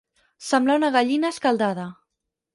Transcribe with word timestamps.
Semblar 0.45 0.77
una 0.81 0.89
gallina 0.95 1.31
escaldada. 1.35 1.87